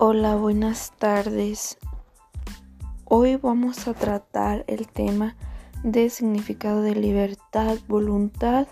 Hola, 0.00 0.36
buenas 0.36 0.92
tardes. 0.96 1.76
Hoy 3.04 3.34
vamos 3.34 3.88
a 3.88 3.94
tratar 3.94 4.64
el 4.68 4.86
tema 4.86 5.34
de 5.82 6.08
significado 6.08 6.82
de 6.82 6.94
libertad, 6.94 7.78
voluntad 7.88 8.68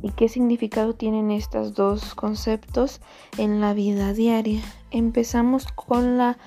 y 0.00 0.12
qué 0.12 0.28
significado 0.28 0.94
tienen 0.94 1.32
estos 1.32 1.74
dos 1.74 2.14
conceptos 2.14 3.00
en 3.36 3.60
la 3.60 3.74
vida 3.74 4.12
diaria. 4.12 4.62
Empezamos 4.92 5.66
con 5.66 6.16
la 6.16 6.38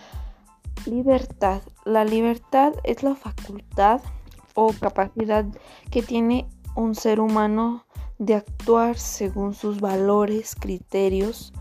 libertad. 0.85 1.63
La 1.83 2.05
libertad 2.05 2.71
es 2.85 3.03
la 3.03 3.15
facultad 3.15 3.99
o 4.55 4.71
capacidad 4.71 5.43
que 5.91 6.01
tiene 6.01 6.47
un 6.77 6.95
ser 6.95 7.19
humano 7.19 7.83
de 8.19 8.35
actuar 8.35 8.97
según 8.97 9.53
sus 9.53 9.81
valores, 9.81 10.55
criterios, 10.55 11.51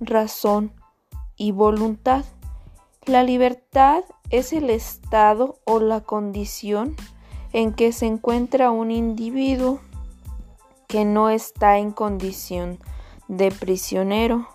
razón 0.00 0.72
y 1.36 1.52
voluntad. 1.52 2.24
La 3.06 3.22
libertad 3.22 4.04
es 4.30 4.52
el 4.52 4.70
estado 4.70 5.58
o 5.64 5.80
la 5.80 6.00
condición 6.00 6.94
en 7.52 7.72
que 7.72 7.92
se 7.92 8.06
encuentra 8.06 8.70
un 8.70 8.90
individuo 8.90 9.80
que 10.86 11.04
no 11.04 11.30
está 11.30 11.78
en 11.78 11.92
condición 11.92 12.78
de 13.28 13.50
prisionero, 13.50 14.48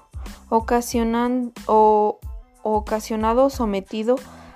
ocasionando, 0.50 1.54
o 1.68 2.20
ocasionado 2.64 3.46
o 3.46 3.50
sometido 3.50 4.16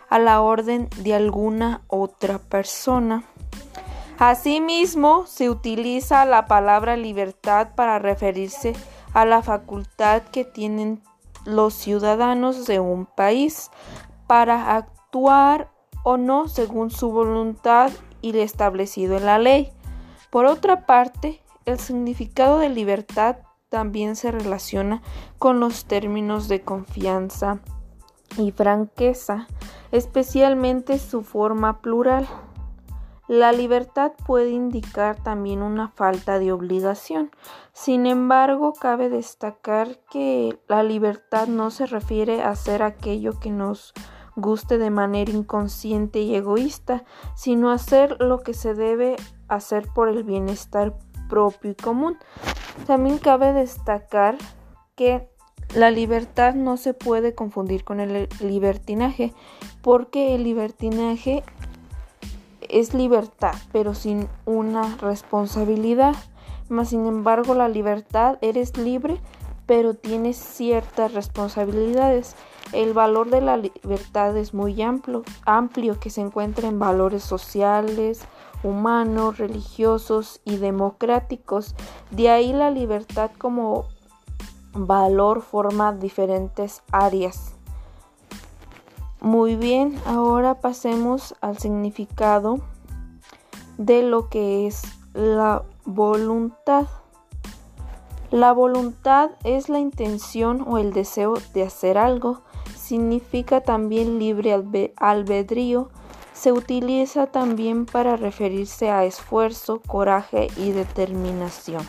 a 0.10 0.20
la 0.20 0.42
orden 0.42 0.90
de 0.98 1.14
alguna 1.14 1.82
otra 1.88 2.40
persona. 2.40 3.24
Asimismo, 4.18 5.28
se 5.28 5.50
utiliza 5.50 6.26
la 6.26 6.48
palabra 6.48 6.98
libertad 6.98 7.70
para 7.76 8.00
referirse 8.00 8.74
a 8.74 8.97
la 9.26 9.42
facultad 9.42 10.24
que 10.24 10.44
tienen 10.44 11.02
los 11.46 11.74
ciudadanos 11.74 12.66
de 12.68 12.80
un 12.80 13.06
país 13.06 13.72
para 14.28 14.76
actuar 14.76 15.72
o 16.04 16.18
no 16.18 16.48
según 16.48 16.92
su 16.92 17.12
voluntad 17.12 17.92
y 18.22 18.34
lo 18.34 18.40
establecido 18.40 19.18
en 19.18 19.26
la 19.26 19.40
ley. 19.40 19.72
Por 20.30 20.46
otra 20.46 20.86
parte, 20.86 21.42
el 21.66 21.80
significado 21.80 22.60
de 22.60 22.70
libertad 22.70 23.38
también 23.70 24.16
se 24.16 24.32
relaciona 24.32 25.02
con 25.40 25.60
los 25.60 25.86
términos 25.86 26.48
de 26.48 26.62
confianza 26.62 27.60
y 28.38 28.52
franqueza, 28.52 29.48
especialmente 29.92 31.00
su 31.00 31.24
forma 31.24 31.82
plural. 31.82 32.28
La 33.28 33.52
libertad 33.52 34.14
puede 34.26 34.52
indicar 34.52 35.22
también 35.22 35.62
una 35.62 35.90
falta 35.90 36.40
de 36.40 36.54
obligación. 36.54 37.32
Sin 37.74 38.06
embargo, 38.06 38.72
cabe 38.72 39.10
destacar 39.10 40.00
que 40.10 40.58
la 40.70 40.82
libertad 40.82 41.48
no 41.48 41.70
se 41.70 41.88
refiere 41.88 42.42
a 42.42 42.52
hacer 42.52 42.82
aquello 42.82 43.38
que 43.38 43.52
nos 43.52 43.94
guste 44.38 44.78
de 44.78 44.92
manera 44.92 45.32
inconsciente 45.32 46.20
y 46.20 46.36
egoísta, 46.36 47.04
sino 47.36 47.72
hacer 47.72 48.16
lo 48.22 48.44
que 48.44 48.54
se 48.54 48.74
debe 48.74 49.18
hacer 49.50 49.90
por 49.94 50.08
el 50.08 50.24
bienestar 50.24 50.98
propio 51.28 51.72
y 51.72 51.76
común. 51.76 52.18
También 52.86 53.18
cabe 53.18 53.52
destacar 53.52 54.38
que 54.96 55.30
la 55.76 55.92
libertad 55.92 56.56
no 56.56 56.78
se 56.78 56.94
puede 56.94 57.36
confundir 57.36 57.84
con 57.84 58.00
el 58.00 58.30
libertinaje, 58.40 59.34
porque 59.82 60.34
el 60.34 60.44
libertinaje 60.44 61.44
es 62.70 62.94
libertad, 62.94 63.56
pero 63.72 63.94
sin 63.94 64.28
una 64.46 64.98
responsabilidad. 64.98 66.16
Mas, 66.70 66.90
sin 66.90 67.06
embargo, 67.06 67.54
la 67.54 67.70
libertad 67.70 68.38
eres 68.42 68.78
libre, 68.78 69.20
pero 69.66 69.94
tienes 69.94 70.38
ciertas 70.38 71.14
responsabilidades. 71.14 72.36
El 72.74 72.94
valor 72.94 73.30
de 73.30 73.42
la 73.42 73.58
libertad 73.58 74.36
es 74.36 74.54
muy 74.54 74.82
amplio, 74.82 75.24
amplio 75.46 76.00
que 76.00 76.10
se 76.10 76.22
encuentra 76.22 76.68
en 76.68 76.80
valores 76.80 77.24
sociales, 77.24 78.22
humanos, 78.64 79.38
religiosos 79.38 80.42
y 80.44 80.58
democráticos. 80.58 81.76
De 82.12 82.30
ahí 82.30 82.52
la 82.52 82.72
libertad 82.72 83.32
como 83.38 83.86
valor 84.74 85.42
forma 85.42 85.94
diferentes 85.94 86.82
áreas. 86.92 87.57
Muy 89.28 89.58
bien, 89.58 90.00
ahora 90.06 90.62
pasemos 90.62 91.36
al 91.42 91.58
significado 91.58 92.62
de 93.78 94.02
lo 94.02 94.30
que 94.30 94.68
es 94.68 94.84
la 95.14 95.64
voluntad. 95.84 96.88
La 98.32 98.54
voluntad 98.54 99.32
es 99.44 99.68
la 99.68 99.80
intención 99.80 100.64
o 100.66 100.78
el 100.78 100.94
deseo 100.94 101.34
de 101.54 101.64
hacer 101.64 101.98
algo. 101.98 102.44
Significa 102.78 103.60
también 103.60 104.18
libre 104.18 104.56
albedrío. 104.96 105.90
Se 106.32 106.54
utiliza 106.54 107.28
también 107.28 107.86
para 107.86 108.16
referirse 108.16 108.92
a 108.92 109.04
esfuerzo, 109.04 109.82
coraje 109.86 110.48
y 110.56 110.72
determinación. 110.72 111.86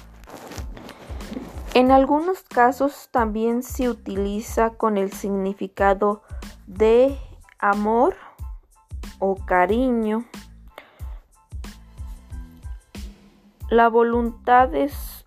En 1.74 1.92
algunos 1.92 2.42
casos 2.42 3.10
también 3.12 3.62
se 3.62 3.88
utiliza 3.88 4.70
con 4.70 4.98
el 4.98 5.12
significado 5.12 6.22
de 6.66 7.16
amor 7.58 8.16
o 9.18 9.34
cariño. 9.34 10.24
La 13.70 13.88
voluntad 13.88 14.74
es 14.74 15.18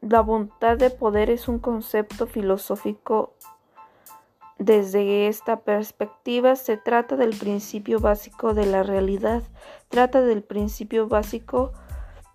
la 0.00 0.20
voluntad 0.20 0.76
de 0.78 0.90
poder 0.90 1.30
es 1.30 1.46
un 1.46 1.60
concepto 1.60 2.26
filosófico 2.26 3.34
desde 4.58 5.28
esta 5.28 5.60
perspectiva. 5.60 6.56
Se 6.56 6.76
trata 6.76 7.16
del 7.16 7.36
principio 7.36 8.00
básico 8.00 8.52
de 8.52 8.66
la 8.66 8.82
realidad, 8.82 9.44
trata 9.88 10.20
del 10.20 10.42
principio 10.42 11.06
básico 11.06 11.72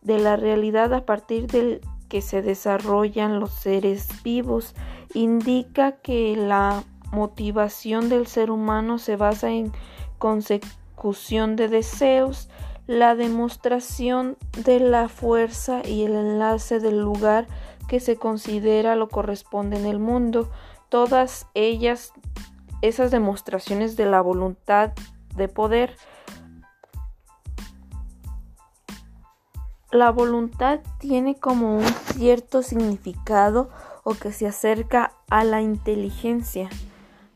de 0.02 0.20
la 0.20 0.38
realidad 0.38 0.94
a 0.94 1.06
partir 1.06 1.48
del 1.48 1.82
que 2.08 2.22
se 2.22 2.42
desarrollan 2.42 3.42
los 3.42 3.52
seres 3.52 4.24
vivos, 4.24 4.74
indica 5.14 5.94
que 5.98 6.38
la 6.38 6.84
motivación 7.12 8.10
del 8.10 8.28
ser 8.28 8.52
humano 8.52 8.98
se 9.00 9.16
basa 9.16 9.52
en 9.52 9.72
consecución 10.18 11.56
de 11.56 11.68
deseos, 11.68 12.50
la 12.88 13.16
demostración 13.16 14.38
de 14.64 14.80
la 14.80 15.10
fuerza 15.10 15.82
y 15.86 16.04
el 16.04 16.16
enlace 16.16 16.80
del 16.80 17.00
lugar 17.00 17.48
que 17.88 18.00
se 18.00 18.18
considera 18.18 18.96
lo 18.96 19.10
corresponde 19.10 19.78
en 19.78 19.86
el 19.86 20.00
mundo. 20.00 20.50
Todas 20.90 21.48
ellas, 21.54 22.14
esas 22.82 23.12
demostraciones 23.12 23.98
de 23.98 24.06
la 24.06 24.22
voluntad 24.22 24.92
de 25.36 25.48
poder, 25.48 25.96
la 29.92 30.12
voluntad 30.12 30.80
tiene 31.00 31.36
como 31.36 31.78
un 31.78 31.84
cierto 31.84 32.62
significado 32.62 33.70
o 34.04 34.14
que 34.14 34.32
se 34.32 34.48
acerca 34.48 35.14
a 35.30 35.44
la 35.44 35.62
inteligencia. 35.62 36.70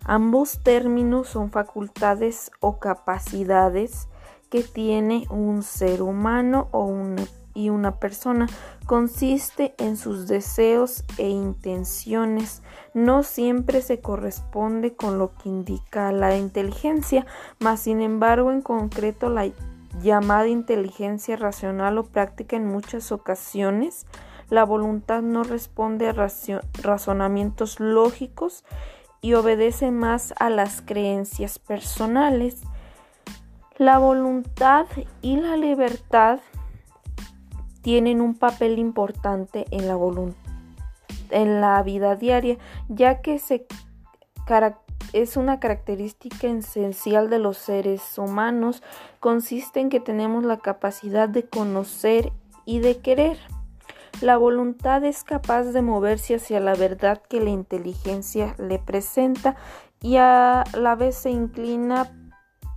Ambos 0.06 0.60
términos 0.64 1.28
son 1.28 1.52
facultades 1.52 2.52
o 2.60 2.80
capacidades 2.80 4.08
que 4.50 4.64
tiene 4.64 5.26
un 5.30 5.64
ser 5.64 6.02
humano 6.02 6.68
o 6.72 6.92
y 7.54 7.70
una 7.70 7.98
persona. 7.98 8.48
Consiste 8.86 9.76
en 9.78 9.98
sus 9.98 10.28
deseos 10.28 11.04
e 11.18 11.30
intenciones. 11.30 12.62
No 12.94 13.24
siempre 13.24 13.82
se 13.82 14.00
corresponde 14.00 14.96
con 14.96 15.18
lo 15.20 15.34
que 15.36 15.50
indica 15.50 16.12
la 16.12 16.36
inteligencia, 16.38 17.26
mas 17.60 17.82
sin 17.82 18.02
embargo 18.02 18.52
en 18.52 18.62
concreto 18.62 19.30
la 19.30 19.50
llamada 20.02 20.48
inteligencia 20.48 21.36
racional 21.36 21.98
o 21.98 22.04
práctica 22.04 22.56
en 22.56 22.66
muchas 22.66 23.12
ocasiones 23.12 24.06
la 24.52 24.66
voluntad 24.66 25.22
no 25.22 25.44
responde 25.44 26.10
a 26.10 26.14
razonamientos 26.84 27.80
lógicos 27.80 28.66
y 29.22 29.34
obedece 29.34 29.92
más 29.92 30.34
a 30.40 30.50
las 30.50 30.82
creencias 30.82 31.60
personales. 31.60 32.62
La 33.78 34.00
voluntad 34.00 34.88
y 35.22 35.38
la 35.38 35.56
libertad 35.58 36.40
tienen 37.82 38.22
un 38.22 38.36
papel 38.36 38.80
importante 38.80 39.66
en 39.72 39.88
la, 41.62 41.82
vida 41.84 42.16
diaria, 42.16 42.58
ya 42.90 43.22
que 43.22 43.42
es 45.14 45.38
una 45.38 45.60
característica 45.60 46.48
esencial 46.48 47.30
de 47.30 47.40
los 47.40 47.58
seres 47.58 48.18
humanos, 48.18 48.84
consiste 49.20 49.80
en 49.80 49.90
que 49.90 50.00
tenemos 50.00 50.44
la 50.44 50.58
capacidad 50.58 51.28
de 51.28 51.48
conocer 51.48 52.32
y 52.66 52.80
de 52.80 53.00
querer. 53.00 53.38
La 54.20 54.38
voluntad 54.38 55.04
es 55.04 55.24
capaz 55.24 55.64
de 55.64 55.82
moverse 55.82 56.36
hacia 56.36 56.60
la 56.60 56.76
verdad 56.76 57.22
que 57.30 57.40
la 57.40 57.50
inteligencia 57.50 58.56
le 58.60 58.78
presenta 58.78 59.56
y 60.02 60.18
a 60.18 60.64
la 60.74 60.96
vez 60.96 61.16
se 61.16 61.32
inclina 61.32 62.12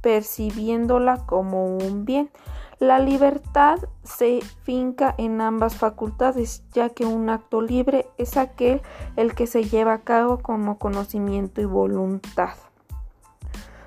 percibiéndola 0.00 1.26
como 1.26 1.76
un 1.76 2.04
bien. 2.04 2.30
La 2.78 2.98
libertad 2.98 3.78
se 4.02 4.40
finca 4.62 5.14
en 5.16 5.40
ambas 5.40 5.76
facultades, 5.76 6.64
ya 6.72 6.90
que 6.90 7.06
un 7.06 7.30
acto 7.30 7.60
libre 7.60 8.06
es 8.18 8.36
aquel 8.36 8.82
el 9.16 9.34
que 9.34 9.46
se 9.46 9.64
lleva 9.64 9.94
a 9.94 10.02
cabo 10.02 10.38
como 10.38 10.78
conocimiento 10.78 11.60
y 11.60 11.64
voluntad. 11.64 12.54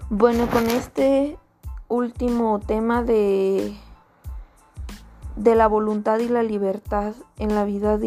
Bueno, 0.09 0.47
con 0.47 0.67
este 0.67 1.37
último 1.87 2.59
tema 2.59 3.03
de, 3.03 3.75
de 5.37 5.55
la 5.55 5.67
voluntad 5.67 6.19
y 6.19 6.27
la 6.27 6.43
libertad 6.43 7.13
en 7.37 7.55
la 7.55 7.63
vida, 7.63 7.97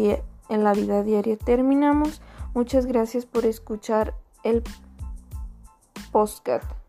en 0.49 0.63
la 0.63 0.73
vida 0.73 1.03
diaria 1.03 1.37
terminamos. 1.37 2.21
Muchas 2.53 2.85
gracias 2.85 3.25
por 3.25 3.45
escuchar 3.45 4.13
el 4.43 4.63
podcast. 6.11 6.80